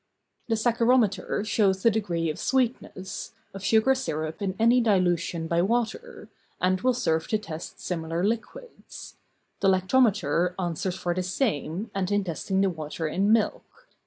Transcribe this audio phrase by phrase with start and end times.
[0.47, 6.27] The Saccharometer shows the degree of sweetness, of sugar syrup in any dilution by water,
[6.59, 9.17] and will serve to test similar liquids.
[9.59, 13.89] The Lactometer answers for the same, and in testing the water in milk.